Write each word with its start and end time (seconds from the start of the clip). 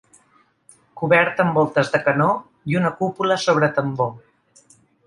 Coberta 1.01 1.45
amb 1.45 1.59
voltes 1.59 1.93
de 1.97 2.01
canó 2.09 2.27
i 2.73 2.81
una 2.81 2.95
cúpula 3.03 3.41
sobre 3.47 3.73
tambor. 3.79 4.15